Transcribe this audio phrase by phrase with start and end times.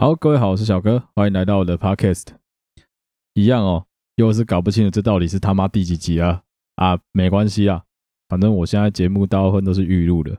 [0.00, 2.28] 好，各位好，我是小哥，欢迎来到我的 Podcast。
[3.34, 3.84] 一样哦，
[4.14, 6.40] 又是搞不清楚这到底是他妈第几集啊？
[6.76, 7.84] 啊，没关系啊，
[8.26, 10.38] 反正我现在节目大部分都是预录的，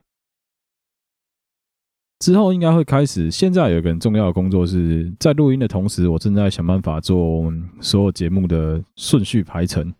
[2.17, 3.29] 之后应该会开始。
[3.29, 9.93] 现在有一个很重要的工作是在录音的同时，我正在想办法做所有节目的顺序排程，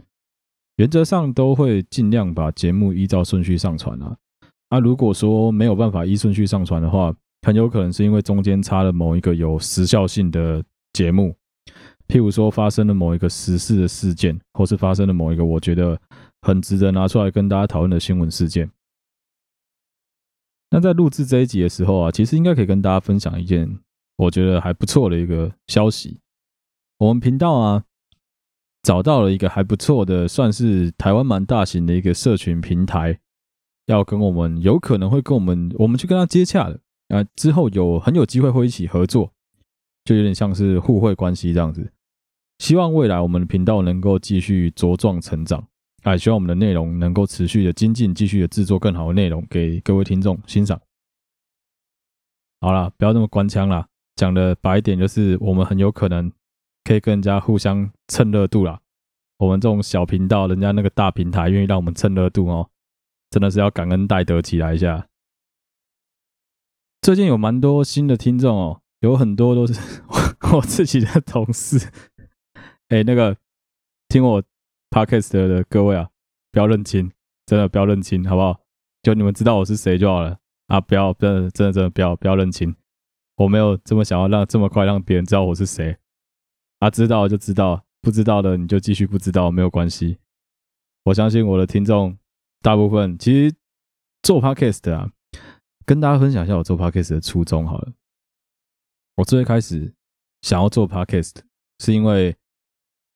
[0.78, 4.18] 原则上都会尽量把节目依照顺序上传啊。
[4.70, 10.64] 啊，如果说没有办法依顺序上传的话，很有可能是因为中间插了某一个有时效性的
[10.94, 11.36] 节目，
[12.08, 16.00] 譬如说发生了某一个时事的事件，或是发生了某一个我觉得
[16.42, 18.70] 很值得拿出来跟大家讨论的新闻事件。
[20.70, 23.80] 那在录制这一集的时候啊，其实应该可以跟大家分享一件
[24.18, 26.20] 我觉得还不错的一个消息。
[26.98, 27.84] 我们频道啊，
[28.84, 33.20] 找到了一个还不错的，算是台湾蛮大型的一个社群平台，
[33.88, 36.80] 要跟我们有可能会跟我们，我们去跟他接洽的。
[37.12, 39.32] 啊，之后有很有机会会一起合作，
[40.06, 41.92] 就有点像是互惠关系这样子。
[42.60, 45.68] 希望未来我们的频道能够继续茁壮成长，
[46.04, 50.80] 啊，希望我们的内容能够持续的精进，继续的制作更好的内容给各位听众欣赏。
[52.62, 56.32] 好了，不要那么官腔啦，讲的白一点就是我们很有可能
[56.84, 58.80] 可以跟人家互相蹭热度啦。
[59.40, 62.70] 我们这种小频道，人家那个大平台愿意让我们蹭热度哦，
[63.32, 65.08] 真的是要感恩戴德起来一下。
[67.02, 69.74] 最近有蛮多新的听众哦，有很多都是
[70.56, 71.92] 我自己的同事。
[72.90, 73.36] 哎，那个
[74.08, 74.44] 听我
[74.92, 76.10] podcast 的各位啊，
[76.52, 77.12] 不要认亲，
[77.48, 78.62] 真的不要认亲，好不好？
[79.02, 80.80] 就你们知道我是谁就好了啊！
[80.80, 82.76] 不要，真的，真的，真的不要，不要认亲。
[83.38, 85.98] 我没有这么想要让这么快让别人知道我是谁
[86.78, 86.90] 啊！
[86.92, 90.20] 知道就知道，不知道的你就继续不知道，没有关系。
[91.06, 92.16] 我相信我的听众
[92.62, 93.56] 大部分其实
[94.22, 95.10] 做 podcast 啊。
[95.92, 97.92] 跟大家分享一下我做 podcast 的初衷好了。
[99.16, 99.94] 我最开始
[100.42, 101.36] 想要做 podcast，
[101.80, 102.34] 是因为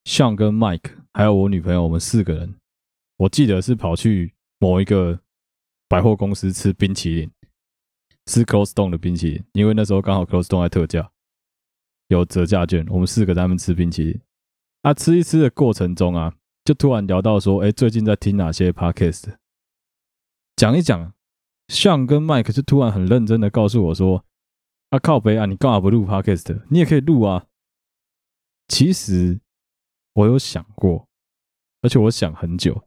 [0.04, 2.54] 向跟 Mike 还有我女朋友，我们四个人，
[3.16, 5.18] 我记得是跑去某一个
[5.88, 7.30] 百货公司吃冰淇淋，
[8.26, 11.10] 吃 Cold Stone 的冰淇淋，因为那时候刚好 Cold Stone 在特价，
[12.08, 14.20] 有折价券，我们四个在那边吃冰淇淋。
[14.82, 19.34] 啊，吃一吃的过程中啊，就突然聊到说，哎，最近在听哪些 podcast，
[20.56, 21.15] 讲一讲。
[21.68, 24.24] 像跟 Mike 就突然很认真的告诉我说
[24.90, 26.62] ：“啊靠北啊，你干嘛不录 Podcast？
[26.70, 27.46] 你也可以录啊。”
[28.68, 29.40] 其实
[30.14, 31.08] 我有想过，
[31.82, 32.84] 而且我想很久，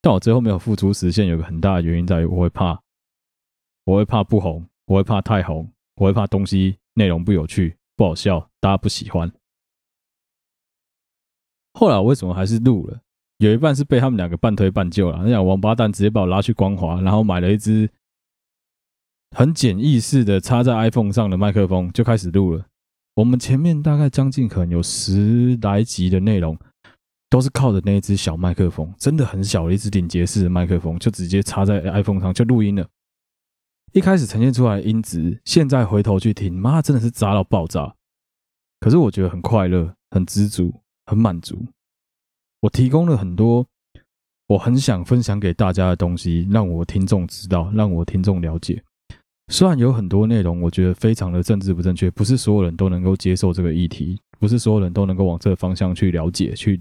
[0.00, 1.26] 但我最后没有付出实现。
[1.26, 2.82] 有个很大的原因在于，我会怕，
[3.84, 9.32] 我会怕不红，我会怕太红，我会怕东西内容不有趣、不好笑，大家不喜欢。
[11.72, 13.00] 后来我为什么还是录了？
[13.38, 15.18] 有一半是被他们两个半推半就了。
[15.22, 17.90] 那两王八蛋直接把我拉去光华，然后买了一支。
[19.36, 22.66] 很简易式的插在 iPhone 上的麦克风就开始录了。
[23.14, 26.58] 我们前面大概将近可能有十来集的内容，
[27.28, 32.86] 都是靠着那一只小麦克风，真的很小的一只顶节式的麦克风，就直接插在 iPhone 上就录音了。
[33.92, 37.94] 一开始呈现出来的音质，现在回头去听，妈真的是渣到爆炸。
[38.78, 40.72] 可是我觉得很快乐，很知足，
[41.06, 41.66] 很满足。
[42.60, 43.66] 我提供了很多
[44.46, 48.82] 我很想分享给大家的东西，让我听众知道，让我听众了解。
[49.52, 56.80] 虽然有很多内容，我觉得非常的政治不正确，不是所有人都能够接受这个议题，不是所有人都能够往这个方向去了解、去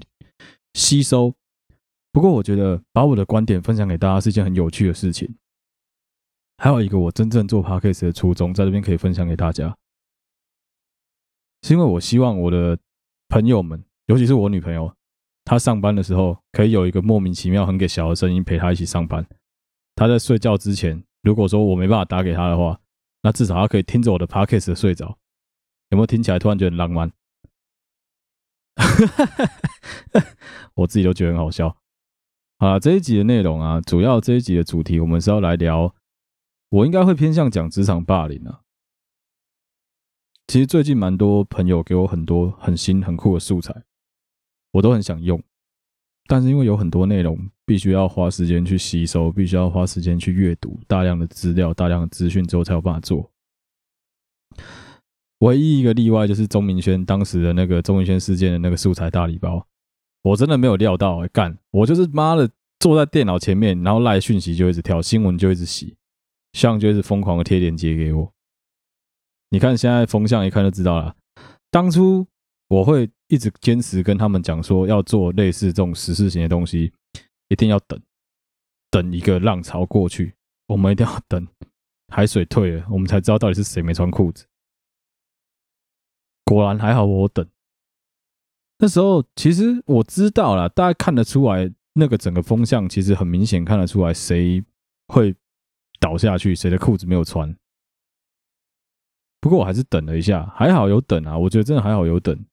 [0.75, 1.33] 吸收。
[2.11, 5.35] 不过，我觉得把我的观点分享给大家是一件很有趣的事情。
[6.57, 9.75] 还有一个，我真正做 Podcast 的初衷，在这边可以分享给大家，
[11.63, 12.77] 是因为我希望我的
[13.29, 14.93] 朋友们，尤其是我女朋友，
[15.43, 19.25] 她上班的时候可以有一个莫名其妙很给小的声音陪她一起上班。
[19.95, 21.03] 她在睡觉之前。
[21.21, 22.79] 如果说我没办法打给他的话，
[23.21, 25.17] 那至少他可以听着我的 podcast 睡着，
[25.89, 27.11] 有没有听起来突然觉得很浪漫？
[30.75, 31.77] 我自己都觉得很好笑。
[32.57, 35.95] 啊，这一集的内容啊，主要这一集的主题，我们是要来聊，
[36.69, 38.61] 我应该会偏向讲职场霸凌啊。
[40.47, 43.83] 其实最近蛮多朋友给我很多很新很酷的素材，
[44.71, 45.41] 我都很想用。
[46.29, 47.35] 但是因为有很多内容
[47.65, 53.31] 必须要花时间去吸收，必须要花时间去阅读大量的资料、大量的资讯之后才有办法做。
[55.39, 59.65] 唯一一个例外就是钟明轩当时的那个钟明轩事件的那个素材大礼包，
[60.21, 62.47] 我真的没有料到、欸，干我就是妈的
[62.79, 65.95] 坐在电脑前面，然后赖讯息就一直跳，新闻就一直洗，
[66.53, 68.31] 像就一直疯狂的贴链接给我。
[69.49, 71.15] 你看现在风向一看就知道了，
[71.71, 72.27] 当初。
[72.69, 76.91] 我会一直坚持跟他们讲说，要做类似这种时事型的东西，
[77.47, 77.99] 一定要等，
[78.91, 80.33] 等一个浪潮过去，
[80.67, 81.47] 我们一定要等
[82.07, 84.45] 海水退了，我们才知道到底是谁没穿裤子。
[86.43, 87.47] 果然还好，我等。
[88.79, 94.63] 那时候其实我知道了，大家看得出来，那个整个风向其实很明显看得出来，谁
[95.07, 95.35] 会
[95.99, 97.55] 倒下去，谁的裤子没有穿。
[99.39, 102.43] 不过我还是等了一下，还好有等啊，我觉得真的还好有等。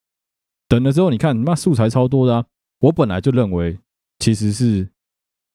[0.69, 2.47] 等了之后，你看，那素材超多的啊！
[2.81, 3.79] 我本来就认为
[4.19, 4.91] 其实是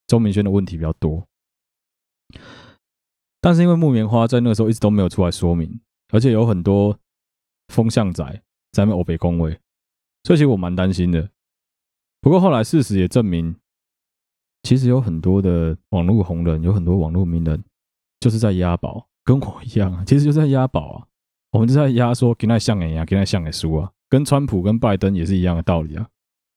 [0.06, 1.26] 周明轩的问题比较多，
[3.40, 5.80] 但是因为木棉花在那个时候一直都没有出来说明，
[6.12, 6.98] 而且有很多
[7.68, 8.24] 风向仔
[8.72, 9.52] 在那欧北恭维，
[10.24, 11.28] 所以其实我蛮担心的。
[12.20, 13.54] 不过后来事实也证明，
[14.62, 17.62] 其实有很多的网络红人，有很多网络名人，
[18.20, 21.06] 就是在押宝，跟我一样，其实就是在押宝啊。
[21.50, 26.06] 我们就在压说，给那像一样，给那像给输啊，跟川普跟拜登也是一样的道理啊。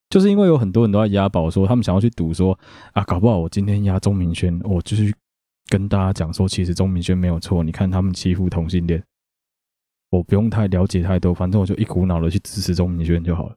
[0.09, 2.59] 就是因为有很多人都在押宝，说他们想要去赌，说
[2.91, 5.15] 啊，搞不好我今天押钟明轩，我就是
[5.69, 7.63] 跟大家讲说，其实钟明轩没有错。
[7.63, 9.01] 你看他们欺负同性恋，
[10.09, 13.55] 我不用太了解太多，反正我就一股脑的去支持钟明轩就好了，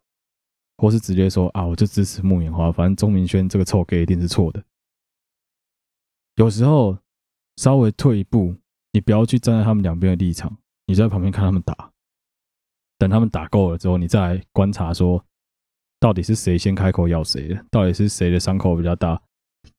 [0.76, 4.62] 或是直接说啊，我就支持木棉花，反正钟明轩这个臭 gay 一定是错的。
[6.36, 6.96] 有时候
[7.56, 8.54] 稍微退一步，
[8.92, 10.56] 你不要去站在他们两边的立场。
[10.86, 11.90] 你在旁边看他们打，
[12.98, 15.24] 等他们打够了之后，你再来观察说，
[16.00, 17.64] 到底是谁先开口咬谁的？
[17.70, 19.20] 到底是谁的伤口比较大？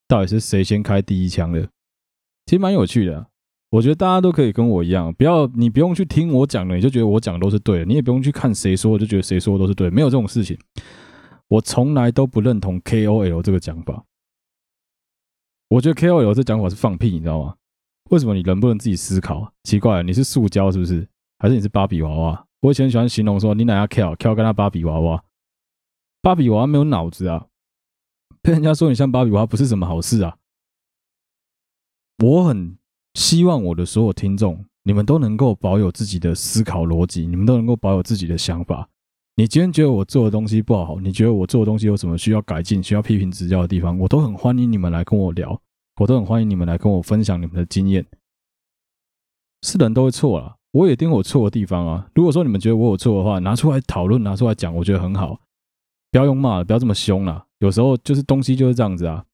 [0.08, 1.62] 到底是谁先开第一枪的？
[2.46, 3.26] 其实蛮有趣的。
[3.70, 7.84] 我觉得大家都可以跟我一样，不要你不用去听我讲的，你就觉得我讲的都是对的。
[7.84, 10.58] 你也不用去看谁说，就觉得谁说的都是对，没有这种事情。
[11.46, 14.04] 我从来都不认同 KOL 这个讲法。
[15.68, 17.54] 我觉得 KOL 这讲法是放屁，你知道吗？
[18.10, 19.52] 为什么你人不能自己思考？
[19.62, 21.06] 奇怪，你是塑胶是不是？
[21.38, 22.46] 还是你是芭比娃娃？
[22.60, 25.24] 我以前喜欢形容说，你哪要 kill kill 跟他芭比娃娃？
[26.20, 27.46] 芭比娃娃没有脑子啊！
[28.42, 30.36] 被人家说你像芭比娃娃，不是什么好事啊！
[32.18, 32.76] 我很
[33.14, 38.88] 希望我的所有听众，你们都能够保有自己的思考逻辑，你们都能够保有自己的想法。
[39.36, 45.58] 你今天觉得我做的东西不好，你觉得我做的东西有什么需要改进、需要批评指教的地方，我都很欢迎你们来跟我聊。
[45.96, 48.06] 我都很欢迎你们来跟我分享你们的经验。
[49.62, 52.08] 是人都会错了，我也一定有错的地方啊。
[52.14, 55.40] 如果说你们觉得我有错的话，拿出来讨论，拿出来讲，我觉得很好。
[56.12, 57.46] 不要用骂，不要这么凶啦。
[57.58, 59.24] 有时候就是东西就是这样子啊。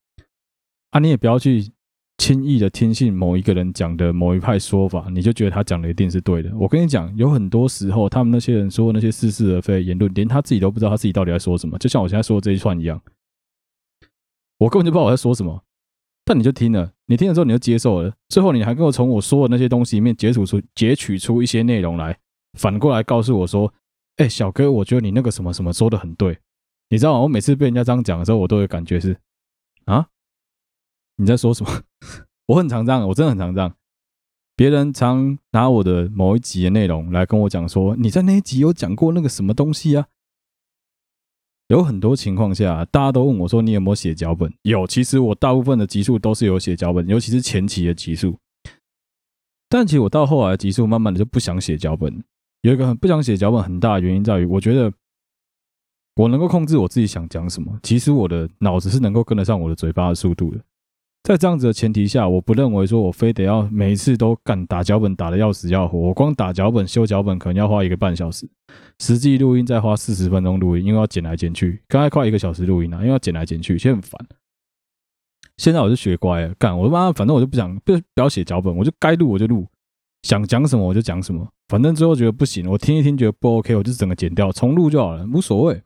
[0.91, 1.71] 啊，你也不要去
[2.19, 6.51] 轻易的听信某一个人讲的某一派说法，你就觉得他讲的一定是对的。
[6.57, 11.79] 我跟你讲，有很多时候他们那些人说的那些似是而非言论，连他自己都不知道他自己到底在说什么。
[11.79, 13.01] 就像我现在说的这一串一样，
[14.59, 15.63] 我根本就不知道我在说什么。
[16.29, 22.19] 但你就听了，你听了之后你就接受了，最后你还跟我从我说的那些东西里面截取出截取出一些内容来，
[22.59, 23.73] 反过来告诉我说
[24.19, 26.37] ：“哎，小哥，我觉得你那个什么什么说的很对。”
[26.91, 27.21] 你知道吗？
[27.21, 29.17] 我每次被人家这样讲的时候，我都有感觉是
[29.85, 30.09] 啊，
[31.17, 31.83] 你在说什么？
[32.47, 33.73] 我很常这样，我真的很常这样。
[34.57, 40.07] 别人常拿我的某一集的内容来跟我讲说：“你在那一集有讲过那个什么东西啊？”
[41.69, 48.37] 有很多情况下，大家都问我说：“你有没有写脚本？”有，其实我大部分的集数都是有写脚本，尤其是前期的集数。
[49.69, 52.23] 但其实我到后来的集数，慢慢的就不想写脚本。
[52.63, 54.93] 有一个很不想写脚本很大的原因在于，我觉得
[56.15, 57.77] 我能够控制我自己想讲什么。
[57.83, 60.61] 其实我的脑子是能够跟得上我的嘴巴的速度的。
[61.27, 65.99] 在这样子的前提下，我不认为说我非得要每一次都干打脚本打得要死要活。
[65.99, 68.49] 我光打脚本修脚本可能要花一个半小时，
[69.01, 71.83] 实际录音再花四十分钟录音，因为要剪来剪去。
[71.89, 74.25] 刚才快一个小时录音了，因为要剪来剪去，其实很烦。
[75.57, 79.67] 现在我就学乖了，干我他妈反正我就不想不不要写脚本，我就该录我就录，
[80.23, 81.49] 想讲什么我就讲什么。
[81.67, 85.83] 反正最后觉得不行，我听一听觉得不 OK，我就整个剪掉重录就好了，无所谓，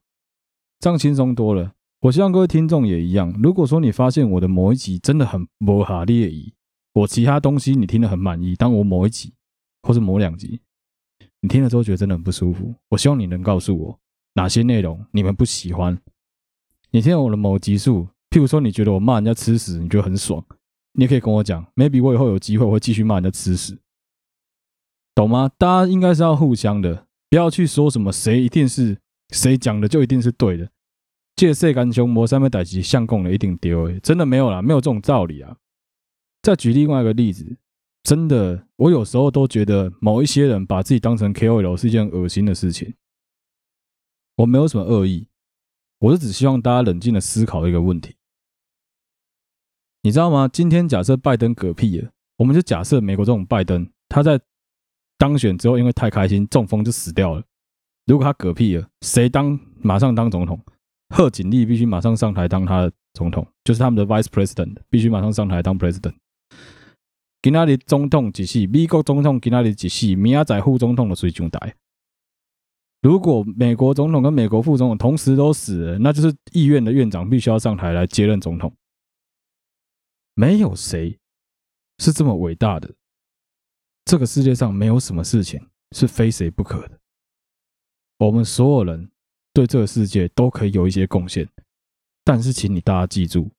[0.80, 1.72] 这样轻松多了。
[2.00, 3.30] 我希望各位听众也一样。
[3.42, 6.54] 如果说你发现我的某一集真的很不哈列意，
[6.94, 9.34] 我其他东西你听得很满意，但我某一集
[9.82, 10.62] 或是某两集
[11.42, 13.98] 你听了之后觉得真的很不舒服，我希望你能告诉我
[14.32, 15.98] 哪些内容你们不喜欢。
[16.90, 20.42] 你听我的某集数，譬如说你觉得我骂人家吃屎，你觉得很爽，
[20.92, 23.78] 你也可以跟我讲，maybe 我以后有机会我会继续骂人家吃屎，
[25.14, 25.50] 懂吗？
[25.58, 28.96] 大家应该是要互相的，不要去说什么谁一定是
[29.28, 30.70] 谁讲的就一定是对的。
[31.40, 35.56] 借色干凶魔三昧代级相公的一定丢，真的没有啦，没有这种道理啊。
[36.42, 37.56] 再举另外一个例子，
[38.02, 42.92] 真的，我有时候都觉得某一些人把自己当成 KOL 是一件恶心的事情。
[44.36, 45.28] 我没有什么恶意，
[46.00, 48.16] 我是只希望大家冷静的思考一个问题，
[50.02, 50.46] 你知道吗？
[50.46, 54.38] 今天假设拜登嗝屁了，我们就假设美国这种拜登他在
[55.16, 57.42] 当选之后，因为太开心中风就死掉了。
[58.04, 60.62] 如果他嗝屁了，谁当马上当总统？
[61.10, 66.14] 贺锦丽必须马上上台当他的总统，就是他们的 vice president，必须马上上台当 president。
[67.42, 71.74] 今仔日总统一死，美国总统今仔日一死，明仔载副总统就随上台。
[73.02, 78.72] 如果美国总统跟美国副总统同时都死了，那就是议院的院长必须要上台来接任总统。
[80.34, 81.18] 没有谁
[81.98, 82.94] 是这么伟大的，
[84.04, 86.98] 这个世界上没有什么事情是非谁不可的。
[88.18, 89.10] 我们所有人
[89.52, 91.48] 对这个世界都可以有一些贡献，
[92.24, 93.50] 但是请你大家记住，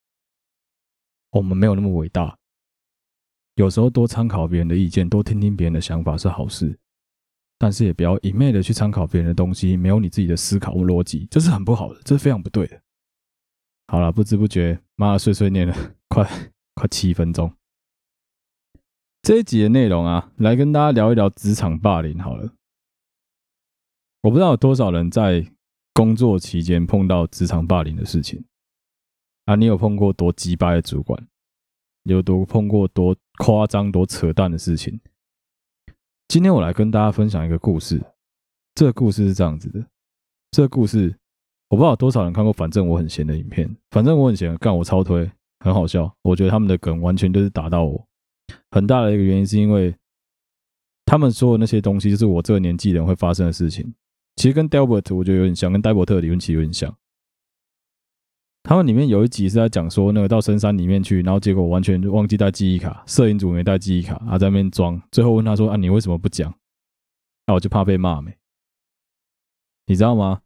[1.31, 2.37] 我们没有那么伟大。
[3.55, 6.77] 有时候多参考别人的意见，多听听别人的想法是好事。
[7.57, 12.81] 但是也不要一昧的去参考别人的东西，没有你自己的思考和逻辑，这是很不好的，这是非常不对的。
[13.87, 16.27] 好了，不知不觉，妈的碎碎念了快
[16.73, 17.53] 快七分钟。
[19.21, 22.17] 这一集的内容啊，来跟大家聊一聊职场霸凌。
[22.17, 22.51] 好了，
[24.21, 25.45] 我不知道有多少人在
[25.93, 28.43] 工作期间碰到职场霸凌的事情
[29.45, 29.55] 啊？
[29.55, 31.27] 你有碰过多鸡巴的主管？
[32.03, 34.99] 有多碰过多夸张、多扯淡的事情？
[36.27, 38.01] 今天我来跟大家分享一个故事。
[38.73, 39.85] 这个故事是这样子的：
[40.51, 41.15] 这个故事
[41.69, 42.53] 我不知道多少人看过。
[42.53, 45.29] 反正我很闲的影片，反正我很闲，干我超推，
[45.59, 46.11] 很好笑。
[46.21, 48.07] 我觉得他们的梗完全就是打到我。
[48.71, 49.93] 很大的一个原因是因为
[51.05, 53.93] 他们说的那些东西，就是我这个年纪人会发生的事情。
[54.35, 56.95] 其实跟 Delbert 我觉得有点像，跟戴伯特的理论其实有点像。
[58.63, 65.01] 他们里面有一集是在讲说，那个到深山里面去，然后结果完全忘记带记忆卡，摄影组没带记忆卡，他在那边装。
[65.11, 66.53] 最后问他说：“啊，你为什么不讲？”
[67.47, 68.37] 那我就怕被骂没，
[69.87, 70.41] 你知道吗？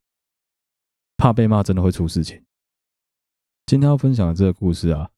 [1.18, 2.42] 怕被骂真的会出事情。
[3.66, 5.10] 今天要分享的这个故事啊，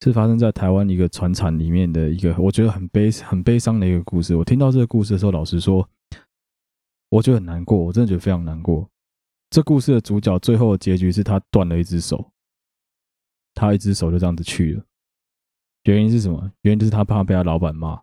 [0.00, 4.34] 是发生在台湾一个船厂里面的一个，我觉得很悲很悲伤的一个故事。
[4.34, 5.88] 我听到这个故事的时候，老实说，
[7.14, 8.90] 我觉得很难过，我真的觉得非常难过。
[9.48, 12.32] 这故事的主角最后的结局是他断了一只手，
[13.54, 14.84] 他一只手就这样子去了。
[15.84, 16.50] 原因是什么？
[16.62, 18.02] 原因就是他怕被他老板骂。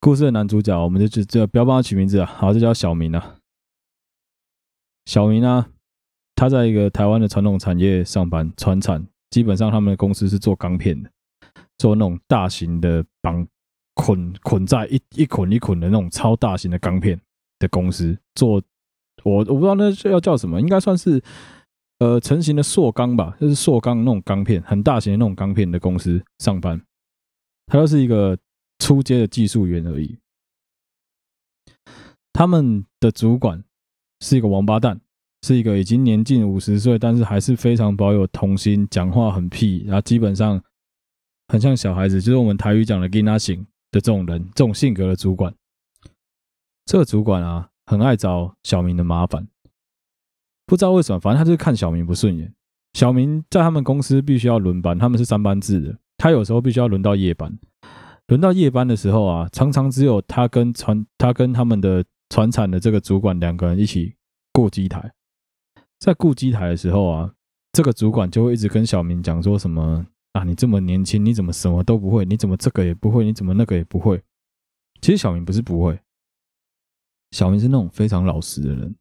[0.00, 3.38] 故事的男主角，我们就就就不要帮他取名字啊，好，就叫小明啊。
[5.06, 5.70] 小明啊，
[6.34, 11.12] 他在一个台湾的传统产业上班，传产，基本上他们的公司是做钢片的，
[11.78, 13.46] 做那种大型的绑
[13.94, 17.20] 捆捆在一一捆一捆的那种超大型的钢片
[17.58, 18.62] 的公司做。
[19.24, 21.22] 我我不知道那要叫什么，应该算是
[21.98, 26.80] 呃成型的塑钢吧，就是塑钢那种钢片，很大型的那种钢片的公司上班。
[27.66, 28.36] 他就是一个
[28.78, 30.18] 初阶的技术员而已。
[32.32, 33.62] 他们的主管
[34.20, 35.00] 是一个王八蛋，
[35.46, 40.60] 是一个已经年近五十岁，但是还是非常保有童心，讲话很屁，然后基本上
[41.48, 45.54] 很像小孩子，就是我们台语讲的 “gina 型”的这种人，这种性格的主管。
[46.84, 47.68] 这个主管啊。
[47.84, 49.48] 很爱找小明的麻烦，
[50.66, 52.54] 不知道为什么，反正他就是看小明不顺眼。
[52.94, 57.58] 小明在他们公司必须要轮班，他们是三班制的，他有时候必须要轮到夜班。
[58.28, 64.14] 轮到夜班的时候啊，常常只有他跟传他跟他们的传产的这个主管两个人一起
[64.52, 65.12] 顾机台。
[65.98, 67.32] 在顾机台的时候啊，
[67.72, 72.24] 这个主管就会一直跟小明讲说什么啊，你这么年轻，你怎么什么都不会？
[72.24, 73.24] 你怎么这个也不会？
[73.24, 74.22] 你怎么那个也不会？
[75.00, 75.98] 其实小明不是不会。
[77.32, 78.94] 小明是那种非常老实的人，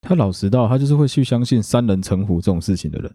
[0.00, 3.14] 他老实到他就是会去相信三人成虎这种事情的人。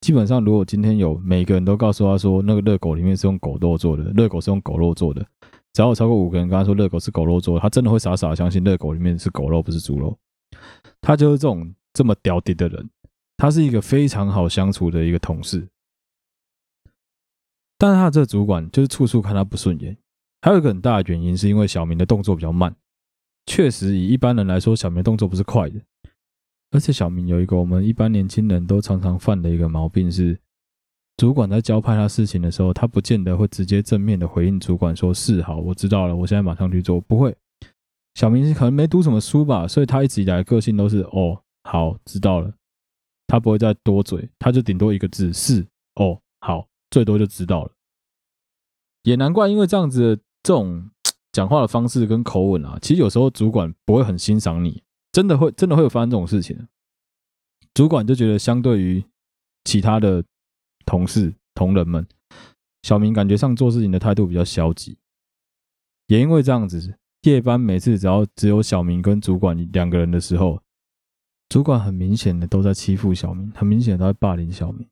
[0.00, 5.24] 基本上，如果今天有每个人都告诉他说那个热狗里面是用狗肉做的，热狗是用狗肉做的，
[5.72, 10.16] 只要有超过五个人跟他说热狗是狗肉做的，他真的会傻傻的相信热狗里面是狗肉不是猪肉。
[11.00, 12.90] 他就是这种这么屌屌的人，
[13.36, 15.66] 他是一个非常好相处的一个同事。
[17.84, 19.94] 但是他这个主管就是处处看他不顺眼，
[20.40, 22.74] 还有一个很大的原因是因为小明的动作比较慢。
[23.44, 25.78] 确实，以一般人来说，小明动作不是快的。
[26.70, 30.40] 而且，小明有一个我们一般年轻人都常常犯的一个毛病是：
[31.18, 36.98] 主管在交派他事情的时候，他不见得会直接正面的回应主管说“是好，我知道了，我现在马上去做”。
[37.06, 37.36] 不会，
[38.14, 42.50] 小明可能没读什么书吧，所以他一直以来个性都是“哦，好，知道了”。
[43.28, 47.72] 他不会再多嘴，他就顶多一个字“是哦，好”，最多就知道了。
[49.02, 50.90] 也难怪，因为这样子的这种。
[51.34, 56.68] 讲话的方式跟口吻啊，其实有时候主管不会很欣赏你，真的会真的会有发生这种事情。
[57.74, 59.04] 主管就觉得相对于
[59.64, 60.22] 其他的
[60.86, 62.06] 同事同仁们，
[62.84, 64.96] 小明感觉上做事情的态度比较消极。
[66.06, 70.62] 也因为这样子，夜班每次只要只有小明跟主管两个人的时候，
[71.48, 74.88] 主管很明显的都在欺负小明，很明显的在霸凌小明。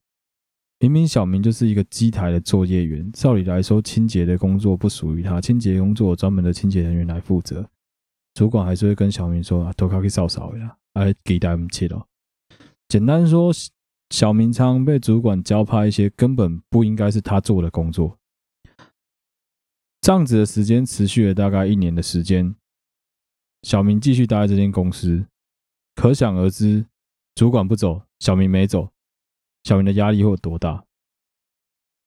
[0.83, 7.65] 明明小明就是一个机台的作业员，照理来说，清洁的工作不属于他，清洁工作专门的清洁人员来负责。
[8.35, 12.05] 主管还是会跟小明说：“啊，都可以扫扫呀，来给他们切了。”
[12.89, 13.53] 简单说，
[14.11, 18.19] 小明常被主管交派一些根本不应该是他做的工作。
[20.01, 22.57] 这样子的时间持续了大概一年的时间。
[23.63, 25.27] 小明继续待在这间公司，
[25.95, 26.87] 可想而知，
[27.37, 28.89] 主管不走，小明没走，
[29.65, 30.85] 小明的压力会有多大？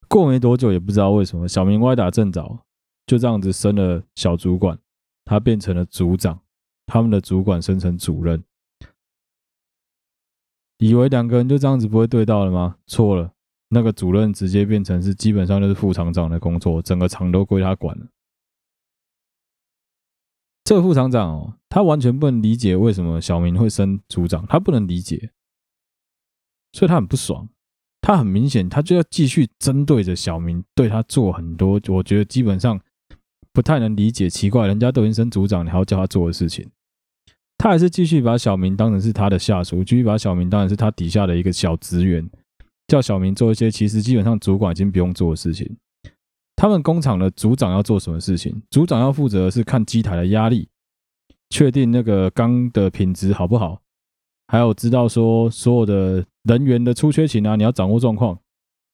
[0.07, 2.59] 过没多久，也不知道为什么，小明歪打正着，
[3.07, 4.77] 就这样子升了小主管，
[5.25, 6.41] 他变成了组长，
[6.85, 8.43] 他们的主管升成主任，
[10.77, 12.77] 以为两个人就这样子不会对到了吗？
[12.85, 13.33] 错了，
[13.69, 18.07] 那个主任直接变成是基本上就是副厂长的工作，整个厂都归他管了。
[20.63, 25.31] 这个副厂长哦，他完全不能理解为什么小明会升组长，他不能理解，
[26.75, 27.47] 所以他很不爽。
[28.01, 32.79] 他很明显，他就要继续针对着小明，对他做很多，我觉得基本上
[33.53, 34.29] 不太能理解。
[34.29, 36.69] 奇怪，人家都已经升组长，你还要叫他做的事情，
[37.57, 42.29] 他还是继续把小明当成是他的下属，继续把小明当成是他底下的一个小职员，
[42.87, 45.77] 叫小明做一些其实基本上主管已经不用做的事情。
[46.55, 48.61] 他们工厂的组长要做什么事情？
[48.69, 50.69] 组长要负责的是看机台的压力，
[51.49, 53.81] 确定那个钢的品质好不好。
[54.47, 58.39] 还有知道说所有的人员的出缺勤啊，你要掌握状况，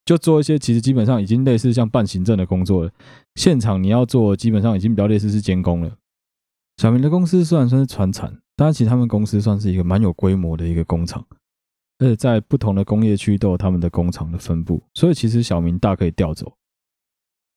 [0.04, 2.90] 就做一些其实基本上已经类似像办行政的工作了。
[3.36, 5.96] 现场你要做，基本上已经比较类似是监工了。
[6.78, 11.24] 小明的公司虽然算是传产，但其实他们公司算是一个蛮有规模的一个工厂，
[11.98, 16.54] 而且在不同的工业区都有他们的工厂的分布，所以其实小明大可以调走，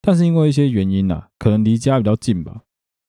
[0.02, 2.60] 但是因为一些原因啊，可能离家比较近吧，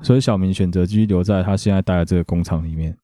[0.04, 2.98] 所以小明选择继续留在他现在待的这个工厂里面。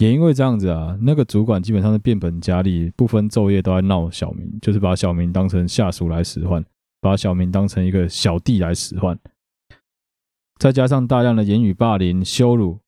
[0.00, 6.64] 也因为这样子啊，那个主管基本上是变本加厉，不分昼夜都在闹小明，就是把小明当成下属来使唤，
[7.02, 9.18] 把小明当成一个小弟来使唤，
[10.58, 12.80] 再加上大量的言语霸凌、羞辱，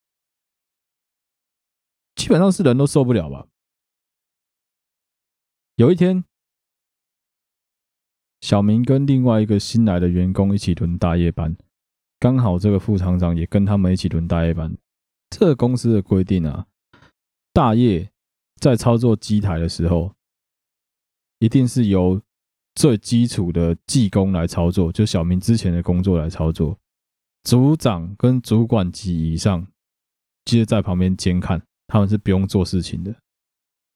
[2.14, 3.46] 基本上是人都受不了吧。
[5.76, 6.24] 有一天，
[8.40, 11.54] 小明跟另外一个新来的员工一起轮大夜班，
[12.18, 14.74] 刚好这个副厂长也跟他们一起轮大夜班。
[15.28, 16.68] 这个公司的规定啊。
[17.52, 18.10] 大业
[18.56, 20.14] 在操作机台的时候，
[21.38, 22.20] 一定是由
[22.74, 26.78] 最基础的技工来操作，就小明之前的工作来操作。
[27.44, 29.66] 组长跟主管级以上，
[30.44, 33.14] 接着在旁边监看，他们是不用做事情的。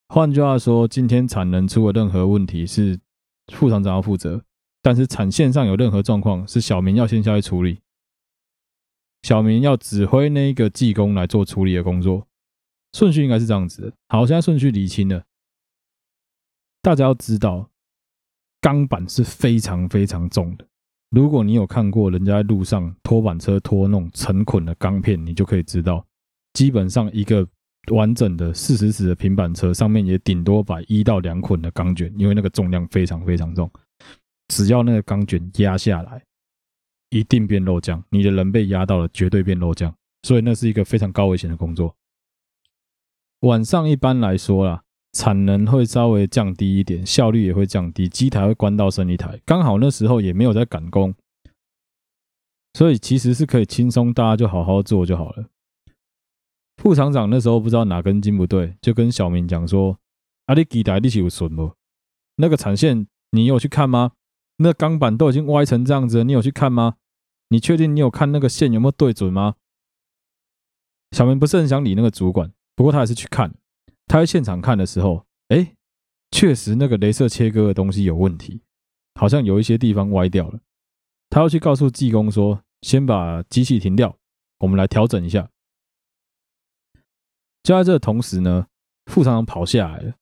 [0.08, 2.98] 换句话说，今天产能出了任何问题，是
[3.52, 4.40] 副厂长要负责；
[4.82, 7.80] 但是产线上有任何状况，是小明要先下去处理。
[9.22, 12.26] 小明要指挥那个技工来做处理的工作。
[12.96, 13.92] 顺序应该是这样子的。
[14.08, 15.22] 好，现在顺序理清了。
[16.80, 17.68] 大家要知道，
[18.62, 20.66] 钢板是非常非常重的。
[21.10, 26.06] 如果你有看过人家在路上拖板车拖那种成捆的钢片，你就可以知道，
[26.54, 27.46] 基本上一个
[27.92, 33.70] 完整的四十尺的平板车上面也顶多摆一到两捆的钢卷，因为那个重量非常非常重。
[34.48, 36.24] 只要那个钢卷压下来，
[37.10, 38.02] 一定变肉酱。
[38.08, 39.94] 你的人被压到了，绝对变肉酱。
[40.22, 41.94] 所以那是一个非常高危险的工作。
[43.46, 44.82] 晚上一般来说啦，
[45.12, 49.40] 产能会稍微降低一点，效率也会降低，机台会关到剩一台。
[49.44, 51.14] 刚好那时候也没有在赶工，
[52.74, 55.46] 所以其实是可以轻松，大家就好好做就好了。
[56.76, 59.98] 副厂长那时候不知道哪根筋不对，就跟小明讲说
[60.46, 61.72] ：“啊，你机台你是有损不？
[62.36, 64.12] 那个产线你有去看吗？
[64.58, 66.96] 那钢板都已经歪成这样子，你有去看吗？
[67.48, 69.54] 你确定你有看那个线有没有对准吗？”
[71.16, 72.52] 小明不是很想理那个主管。
[72.76, 73.52] 不过他还是去看，
[74.06, 75.74] 他在现场看的时候，哎，
[76.30, 78.60] 确实那个雷射切割的东西有问题，
[79.14, 80.60] 好像有一些地方歪掉了。
[81.30, 84.16] 他要去告诉技工说，先把机器停掉，
[84.58, 85.48] 我们来调整一下。
[87.62, 88.66] 就在这同时呢，
[89.06, 90.14] 副厂长跑下来了。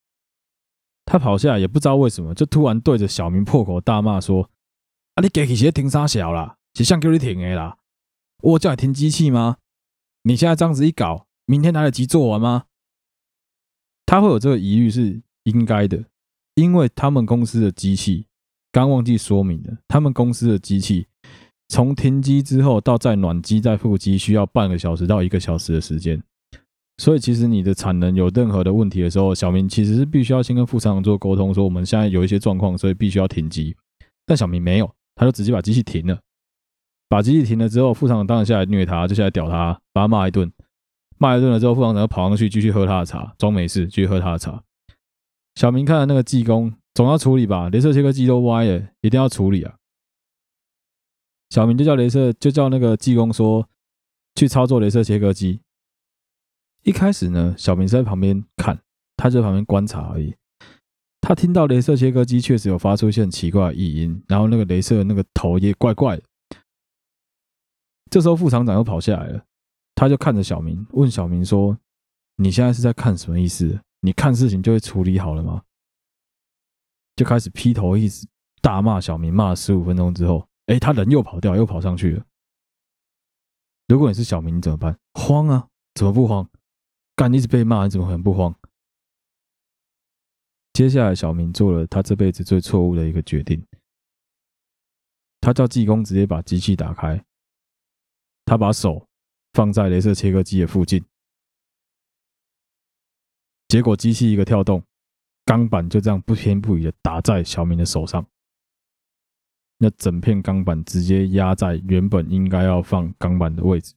[1.05, 4.49] 他跑下来也不知道为什么，就突然对着小明破口大骂说
[5.17, 6.57] ：“啊，你给机器停啥小啦？
[6.75, 7.77] 是想叫你停的啦？
[8.43, 9.59] 我叫你停机器吗？
[10.23, 12.65] 你现在这样子一搞。”明天来得及做完吗？
[14.07, 16.05] 他会有这个疑虑是应该的，
[16.55, 18.27] 因为他们公司的机器
[18.71, 21.07] 刚忘记说明了，他们公司的机器
[21.69, 26.23] 从停机之后到再暖机再复机需要半个小时到一个小时的时间，
[26.99, 33.75] 所以其实你的产能有任何的问题的时候，小明其实是必须要先跟副厂长做沟通，说我们现在有一些状况，所以必须要停机。
[34.27, 36.21] 但小明没有，他就直接把机器停了，
[37.09, 40.53] 把机器停了之后，副厂长当然下来虐他，就下来屌他，把他骂一顿。
[41.25, 44.63] 骂一顿了之后，副厂长又跑上去继续喝他的茶，装没事，继续喝他的茶。
[45.55, 47.71] 小明看了那个技工，总要处理吧？
[47.71, 49.77] 镭射切割机都歪了，一定要处理啊！
[51.49, 53.67] 小明就叫镭射，就叫那个技工说
[54.35, 55.63] 去操作镭射切割机。
[56.83, 58.79] 一开始呢，小明是在旁边看，
[59.17, 60.35] 他就在旁边观察而已。
[61.23, 66.23] 他听到镭射切割机确实有发出一些很奇怪的异音，然后那个镭射那个头也怪怪的。
[68.11, 69.43] 这时候副厂长又跑下来了。
[69.95, 71.79] 他就看着小明，问小明说
[72.37, 73.81] ：“你现在是在看什么意思？
[74.01, 75.63] 你看事情就会处理好了吗？”
[77.17, 78.27] 就开始劈头一直
[78.61, 82.25] 大骂小明，骂了十五分钟之后，哎，他人又跑掉，又跑上去了。
[83.87, 84.99] 如果你是小明，你怎么办？
[85.13, 85.69] 慌啊！
[85.95, 86.51] 怎么不慌？
[87.15, 88.53] 干，一直被骂，你怎么可能不慌？
[90.73, 93.65] 接下来，小明做了他这辈子最错误的一个决定。
[95.41, 97.25] 他叫技工直接把机器打开，
[98.45, 99.07] 他把手
[99.55, 101.03] 放在镭射切割机的附近，
[103.69, 104.85] 结果机器一个跳动，
[105.47, 108.27] 钢板就这样不偏不倚的打在小明的手上，
[109.79, 113.95] 那整片钢板直接压在原本应该要放钢板的位置。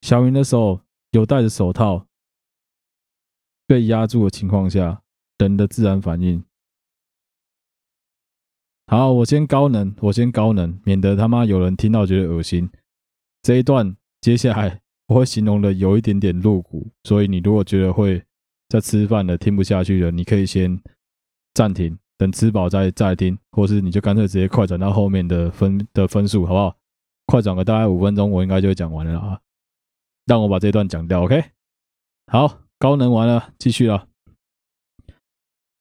[0.00, 0.80] 小明的手
[1.12, 2.06] 有戴着手套。
[3.68, 5.02] 被压住的情况下，
[5.38, 6.44] 人的自然反应。
[8.86, 12.70] 好，我先高能，我先高能，免得他妈有人听到觉得恶心。
[13.46, 18.20] 这一段接下来我会形容的有一点点露骨，所以你如果觉得会
[18.68, 20.82] 在吃饭的听不下去了，你可以先
[21.54, 26.76] 暂停，等吃饱再再听，或是你就干脆直接快转到后面的分的分数，好不好？
[27.26, 29.40] 快转个大概五分钟，我应该就会讲完了啊。
[30.24, 31.44] 让我把这段讲掉，OK？
[32.26, 32.62] 好。
[32.80, 34.08] 高能完了，继续了。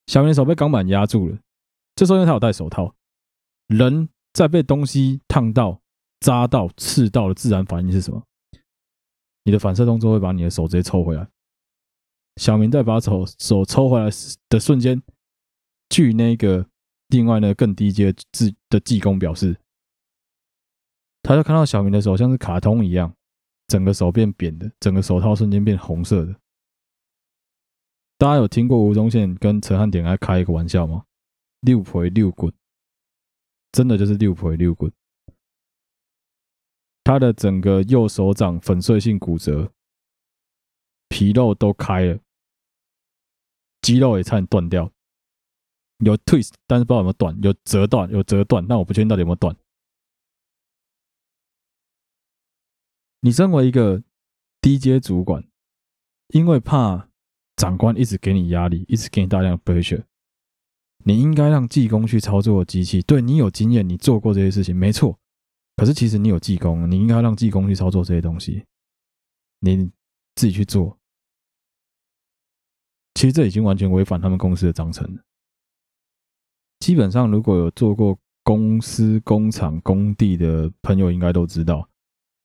[0.05, 1.39] 小明手被钢板压住了，
[1.95, 2.93] 这时候因为他有戴手套，
[3.65, 5.81] 人在被东西烫到、
[6.19, 8.23] 扎到、刺到的自然反应是什么？
[9.43, 11.27] 你的反射动作会把你的手直接抽回来。
[12.37, 14.09] 小明在把手手抽回来
[14.49, 15.01] 的瞬间，
[15.89, 16.67] 据那个
[17.09, 19.55] 另外那个更低阶的的技工表示，
[21.21, 23.13] 他就看到小明的手像是卡通一样，
[23.67, 26.35] 整个手变扁的，整个手套瞬间变红色的。
[28.17, 31.05] 大家有听过吴宗宪跟陈汉典来开一个玩笑吗？
[31.61, 32.51] 六赔六滚，
[33.71, 34.91] 真的就是六赔六滚。
[37.05, 39.71] 他的整个右手掌粉碎性骨折，
[41.07, 42.19] 皮肉都开了，
[43.81, 44.91] 肌肉也差点断掉，
[45.99, 49.55] 有 twist，但是不知道有没有断，有折断，有折断，但我不确定到底有没有断。
[53.21, 54.03] 你身为一个
[54.59, 55.47] 低阶主管，
[56.33, 57.07] 因为怕。
[57.57, 60.03] 长官一直给你压力，一直给你大量的 pressure，
[61.05, 63.01] 你应该让技工去操作机器。
[63.01, 65.17] 对，你有经验，你做过这些事情，没错。
[65.75, 68.65] 可是其实你有技工，你应该让技工去操作这些东西，
[69.59, 69.89] 你
[70.35, 70.97] 自己去做。
[73.13, 75.21] 其实这已经完全违反他们公司的章程了。
[76.79, 81.89] 基本上，如果有做过公司、工厂、工地的朋友，应该都知道，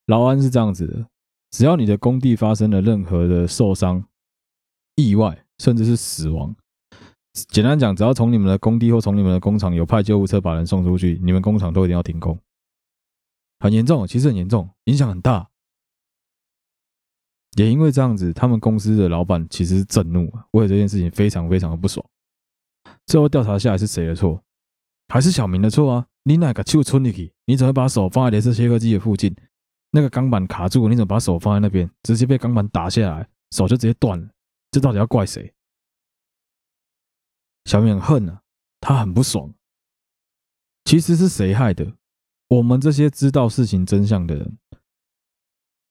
[0.06, 1.06] 劳安是这样子的：
[1.50, 4.04] 只要你的工地发生了任何的受伤，
[4.96, 6.54] 意外，甚至是死亡。
[7.32, 12.38] 简单讲，只要从你们的工地或从你们的工厂有派救护车把人送出去，你们工厂都一定要停工。
[13.60, 15.48] 很严重，其实很严重，影响很大。
[17.56, 22.04] 也因为这样子，他们公司的老板其实震怒，为了这件事情非常非常的不爽。
[23.06, 24.42] 最后调查下来是谁的错？
[25.08, 26.06] 还是小明的错啊？
[26.22, 27.32] 你哪个就村里去？
[27.44, 29.34] 你怎么把手放在镭射切割机的附近？
[29.90, 31.90] 那个钢板卡住，你怎么把手放在那边？
[32.04, 34.28] 直接被钢板打下来，手就直接断了。
[34.70, 35.52] 这到底要怪谁？
[37.64, 38.42] 小明很恨啊，
[38.80, 39.52] 他很不爽。
[40.84, 41.96] 其实是谁害的？
[42.50, 44.58] 我们这些知道事情真相的人，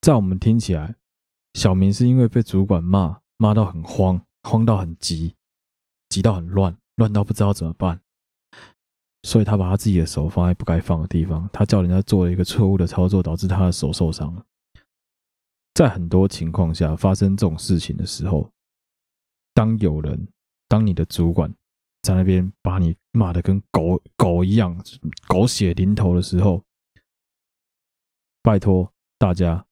[0.01, 0.97] 在我们听起来，
[1.53, 5.35] 小明是因为被主管骂，骂到很慌，慌到很急，
[6.09, 8.01] 急到很乱，乱到不知道怎么办，
[9.23, 14.43] 所以他把他自己的手放在不该放的地方，他叫人家做了一个错误的操作，导致他的手受伤了。
[15.73, 18.51] 在很多情况下发生这种事情的时候。
[19.53, 20.27] 当有人，
[20.69, 21.53] 当你的主管
[22.01, 24.75] 在那边把你骂得跟狗狗一样，
[25.27, 26.63] 狗血淋头的时候，
[28.41, 29.65] 拜托大家，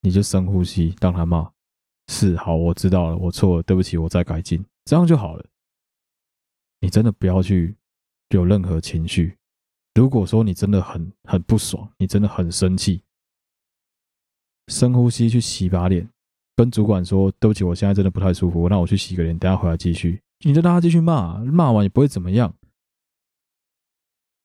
[0.00, 1.52] 你就深呼吸，让他骂。
[2.08, 5.44] 是，好，我知道了，我错了，对不起，我再改进，这样就好了。
[6.80, 7.76] 你真的不要去
[8.30, 9.36] 有任何情绪。
[9.94, 13.02] 如果说你真的很很不爽，你真的很生气，
[14.68, 16.08] 深呼吸，去洗把脸。
[16.54, 20.22] 跟主管说对不起，我现在真的不太舒服，那我去洗个脸，等下回来继续。
[20.40, 22.54] 你就让他继续骂，骂完也不会怎么样。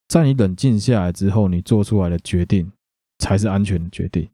[0.08, 2.71] 在你冷静下来之后，你做出来的决定
[3.19, 4.30] 才是安全的决定。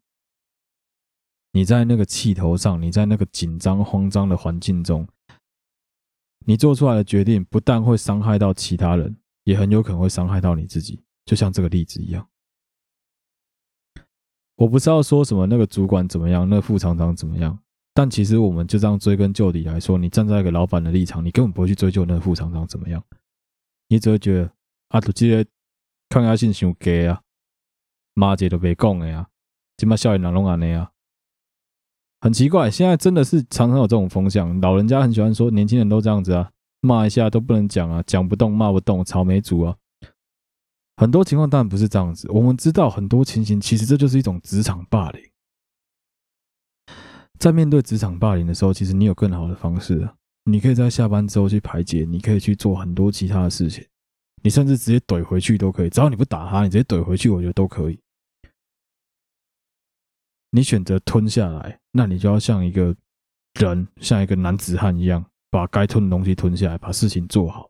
[1.52, 5.08] 你在那个气头上，你在那个紧张慌张的环境中，
[6.46, 11.04] 你做出来的决定不但会伤害到其他人，也很有可能会伤害到你自己。
[11.26, 12.28] 就像这个例子一样。
[14.56, 17.60] 我不是要说什么那个主管怎么样，那副厂长怎么样。
[17.98, 23.04] 但其实我们就这样追根究底来说，你站在一个老板的立场，你根本不会去追究那个副厂长怎么样，
[23.88, 24.52] 你只会觉得
[24.90, 25.44] 啊，这些
[26.08, 27.24] 抗压性太低啊，
[28.14, 29.28] 骂这都别讲的呀，
[29.78, 30.92] 今嘛笑脸狼龙啊那样，
[32.22, 39.76] 很奇怪，现在真的是常常有这种风向，老人家很喜欢说年轻人都这样子啊，骂一下都不能讲啊，讲不动骂不动，草莓族啊。
[40.98, 45.27] 很多情况当然不是这样子，我们知道很多情形，其实这就是一种职场霸凌。
[47.40, 50.10] 在面对职场霸凌的时候，其实你有更好的方式，
[50.46, 53.88] 你可以在下班之后去排解，你可以去做很多其他的事情。
[54.44, 58.00] 你甚至直接怼回去都可以，只要你不打他，你直接怼回去，我觉得都可以。
[60.52, 62.96] 你选择吞下来，那你就要像一个
[63.60, 67.70] 人，像一个男子汉一样，把该吞的东西吞下来，把事情做好，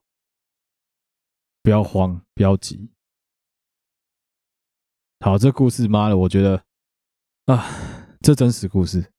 [1.64, 2.90] 不要慌，不要急。
[5.22, 6.64] 好，这故事妈的，我觉得
[7.46, 7.66] 啊，
[8.22, 9.12] 这真实故事，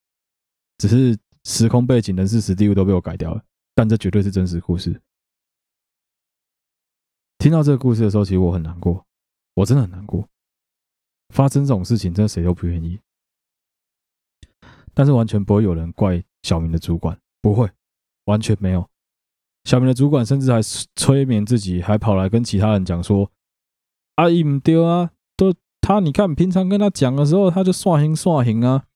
[0.78, 3.42] 只是时空背景、人事、史地物都被我改掉了，
[3.74, 5.00] 但这绝对是真实故事。
[7.38, 9.04] 听到这个故事的时候，其实我很难过，
[9.54, 10.28] 我真的很难过。
[11.34, 12.98] 发生这种事情，真的谁都不愿意。
[14.94, 17.70] 但是完全不会有人怪小明的主管，不会，
[18.24, 18.88] 完全没有。
[19.64, 20.60] 小明的主管甚至还
[20.96, 23.30] 催眠自己，还跑来跟其他人讲说
[24.16, 28.87] ：“阿姨唔丢啊，都他，你看平常跟他讲的时候，他就刷行刷行啊，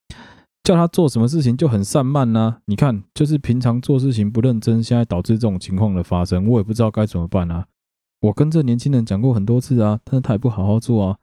[0.62, 2.62] 叫他做什么事情就很散漫啊。
[2.66, 7.66] 你看，就是平常做事情不认真，现在导致这种情况的发生，我也不知道该怎么办啊。”
[8.22, 11.18] 我跟这年轻人讲过很多次啊，但是他也不好好做啊。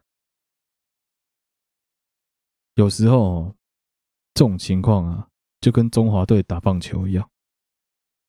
[2.75, 3.55] 有时候
[4.33, 5.29] 这种情况啊，
[5.61, 7.29] 就跟中华队打棒球一样，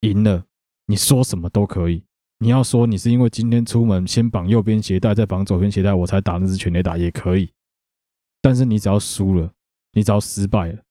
[0.02, 0.44] 赢了
[0.86, 2.04] 你说什么都可以。
[2.38, 7.52] 你要说你是因为今天出门先绑右边鞋带，再绑左边鞋带，我才打那只全垒打也可以。
[8.40, 9.52] 但是你只要输了，
[9.92, 10.82] 你只要失败了，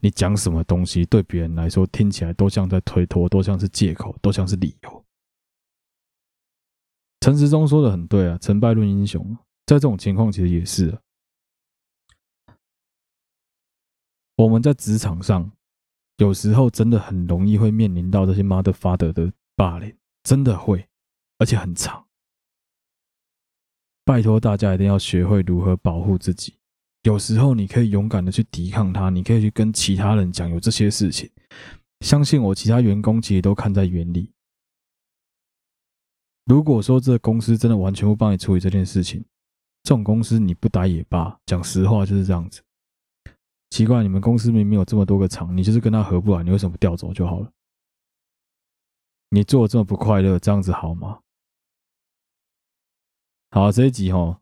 [0.00, 5.04] 你讲什么东西对别人来说听起来都像在推脱，都像是借口，都像是理由。
[7.20, 10.98] 陈时中说的很对啊，成败论英雄，在这种情况其实也是。
[14.36, 15.50] 我们在职场上，
[16.18, 20.86] 有时候真的很容易会面临到这些 mother father 的霸凌，真的会，
[21.38, 22.06] 而且很长。
[24.04, 26.54] 拜托大家一定要学会如何保护自己。
[27.06, 31.30] 有时候你可以勇敢的去抵抗它，你可以去跟其他人讲有这些事情。
[32.00, 34.32] 相信我，其他员工其实都看在眼里。
[36.46, 39.24] 如果说这个公司真的完全不帮你处理这件事情，
[39.84, 41.38] 这种公司你不待也罢。
[41.46, 42.60] 讲实话就是这样子。
[43.70, 47.52] 奇怪，你们公司明明有这么多个厂，你就是跟他合不来，你为什么调走就好了？
[49.28, 51.20] 你做的这么不快乐，这样子好吗？
[53.52, 54.38] 好，这一集齁，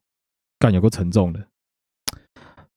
[0.58, 1.50] 干有个沉重的。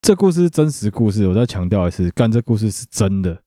[0.08, 3.43] 这故事是真实故事，我再强调一次，干这故事是真的。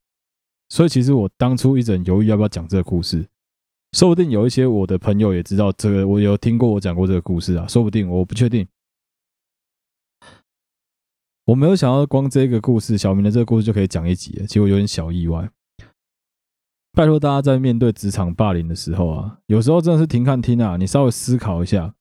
[0.68, 3.26] 所以其实我当初一直很犹豫要不要讲这个故事。
[3.92, 7.66] 说不定有一些我的朋友也知道这个，我有听过我讲过这个故事啊。
[7.66, 8.68] 说不定我不确定，
[11.46, 15.50] 我没有想到光这个故事，小明的这个故事就可以讲一集，结果有点小意外。
[16.92, 21.94] 拜托大家在面对职场霸凌的时候啊，有时候真的是停看听啊，你稍微思考一下，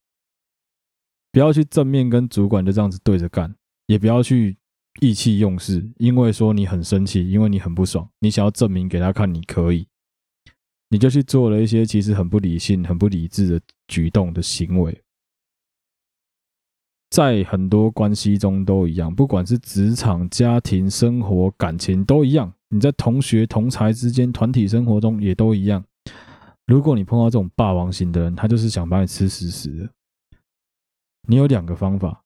[1.32, 3.56] 不要去正面跟主管就这样子对着干，
[3.90, 4.56] 也不要去
[5.02, 9.88] 意气用事，因为说你很生气，因为你很不爽，你想要证明给他看你可以。
[10.90, 15.02] 你就去做了一些其实很不理性、很不理智的举动的行为，
[17.10, 22.54] 在很多关系中都一样，不管是职场、家庭、生活、感情都一样。
[22.70, 25.84] 你在同学、同才之间、团体生活中也都一样。
[26.68, 29.90] 如果你碰到这种霸王型的人，他就是想把你吃死死的。
[31.28, 32.24] 你有两个方法，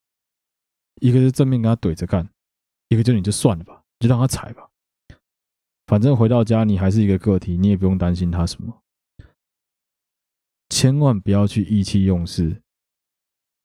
[1.03, 2.25] 一个是正面跟他怼着干，
[2.87, 4.69] 一个就你就算了吧，就让他踩吧。
[5.85, 8.81] 反正回到家，你还是一个个体，你也不用担心他什么。
[10.69, 12.61] 千万不要去意气用事，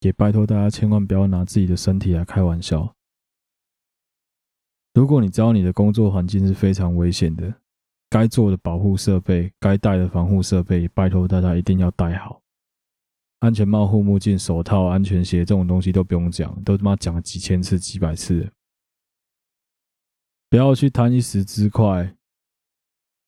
[0.01, 2.92] 也拜托大家千万不要拿自己的身体来开玩笑。
[4.94, 7.55] 如果你知道你的工作环境是非常危险的，
[8.11, 12.42] 该做的保护设备、该带的防护设备，拜托大家一定要带好。
[13.40, 18.51] 安全帽、护目镜、手套、安全鞋这种东西都不用讲，都他妈讲了几千次、几百次。
[20.51, 22.16] 不要去贪一时之快，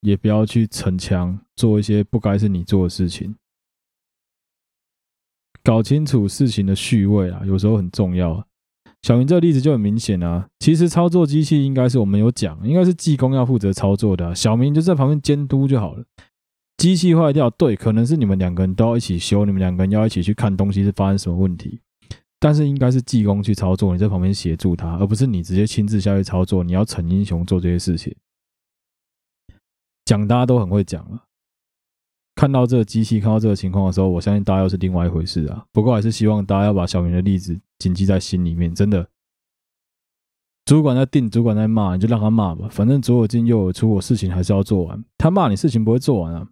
[0.01, 3.37] 也不要去逞强，做一些不该是你做的事情。
[5.62, 8.46] 搞清楚事情的序位啊，有时候很重要。
[9.03, 10.49] 小明这个例子就很明显啊。
[10.59, 16.05] 其实操作机器应该是我们有讲，应该是技工要负责操作的，小明就在旁边监督就好了。
[16.80, 21.78] 机器坏掉，对，可能是你们两个人都要一起修，你们两个人要一起去看东西是发生什么问题。
[22.38, 26.64] 但是应该是技工去操作，你在旁边协助他，而不是你直接亲自下去操作。
[26.64, 28.16] 你要逞英雄做这些事情，
[30.06, 31.24] 讲大家都很会讲了。
[32.34, 35.66] 看到这个机器，看到这个情况的时候，我相信大家又是另外一回事啊。
[35.72, 39.06] 不过还是希望大家要把小明的例子谨记在心里面，真的。
[40.64, 45.04] 主管在定，主管在骂，你就让他骂吧，反正左耳进右耳出，我事情还是要做完。
[45.18, 46.48] 他骂你，事情不会做完啊。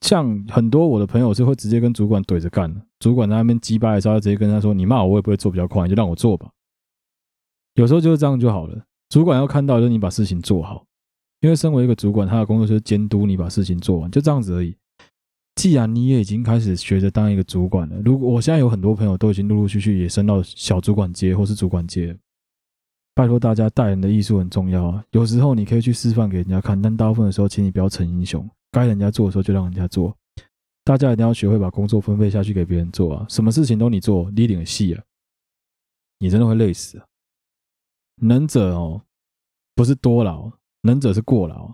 [0.00, 6.50] 像很多我的朋友是会直接跟主管怼着干的，主管在那边鸡巴的时候，直接跟他说：“你骂我，我也不会做比较快，你就让我做吧。”
[7.74, 8.82] 有时候就是这样就好了。
[9.08, 10.84] 主管要看到就是你把事情做好，
[11.40, 14.76] 因为身为一个主管，他的工作就是监督你把事情做完，就这样子而已。
[15.56, 22.16] 既然你也已经开始学着当一个主管了，如果我现在有很多朋友都已经陆陆续续也升到小主管阶或是主管阶，
[23.14, 25.04] 拜托大家带人的艺术很重要啊。
[25.10, 28.48] 有时候你可以去示范给人家看，但大部分的时候，请你不要逞英雄。
[28.70, 30.16] 该人家做的时候就让人家做，
[30.84, 33.26] 大家一定要学会把工作分配下去给别人做啊！
[33.28, 35.02] 什么事情都你做，你领戏啊，
[36.18, 37.06] 你真的会累死啊！
[38.22, 39.02] 能者哦，
[39.74, 40.52] 不是多劳，
[40.82, 41.72] 能者是过劳。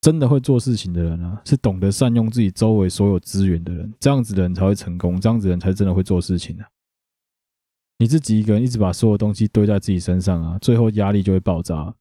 [0.00, 6.68] 真的会做事情的人啊，是懂得善用自己周围所有资源的人，这样子的人才会成功，这样子的人才真的会做事情啊！
[7.98, 11.92] 你自己一个人一直把所有东西堆在自己身上啊，最后压力就会爆炸。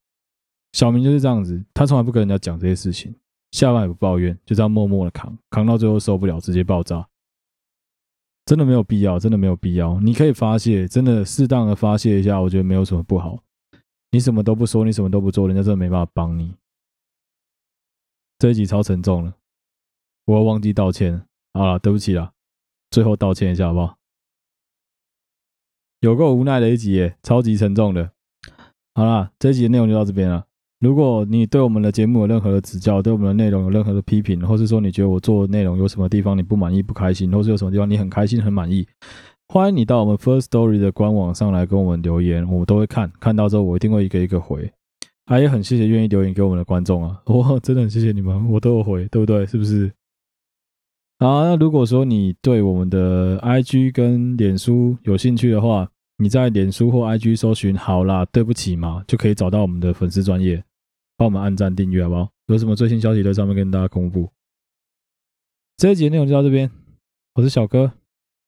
[0.74, 3.16] 小明就是这样子，他从来不跟人家讲这些事情。
[3.52, 7.08] 下班也不抱怨，就这样默默的扛，扛到最后受不了，直接爆炸。
[8.46, 10.00] 真的没有必要，真的没有必要。
[10.00, 13.44] 你可以发泄，真的适当的发泄一下，我觉得没有什么不好。
[14.12, 16.56] 你什么都不说，你什么都不做，人家真的没办法帮你。
[18.40, 19.36] 这一集超沉重了，
[20.26, 21.26] 我要忘记道歉。
[21.54, 22.32] 好了，对不起啦，
[22.90, 23.98] 最后道歉一下好不好？
[26.00, 28.14] 有够无奈的一集耶，超级沉重的。
[28.96, 30.47] 好啦，这一集的内容就到这边了。
[30.80, 38.88] 如果你对我们的节目有任何的指教，对我们的内容有任何的批评，或是说你觉得我做的内容有什么地方你不满意、不开心，或是有什么地方你很开心、很满意，
[39.48, 44.72] 欢迎你到我们 First Story 的官网上来跟我们留言，我们都会看，看到之后我一定会一个一个回。
[45.26, 49.46] 还也很谢谢愿意留言给我们的观众啊，哇，真的很谢谢你们，我都有回，对不对？
[49.48, 49.92] 是不是？
[51.20, 60.64] 好，那如果说你对我们的 IG 跟脸书有兴趣的话，你在脸书或 IG 搜寻“好啦，对不起嘛”，就可以找到我们的粉丝专业。
[61.18, 62.30] 帮我们按赞订阅好不好？
[62.46, 64.32] 有什么最新消息在上面跟大家公布。
[65.76, 66.72] 这一集的内容就到这边，
[67.34, 67.92] 我是小哥，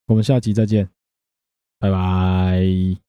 [0.08, 0.90] 我们下集再见，
[1.80, 3.09] 拜拜。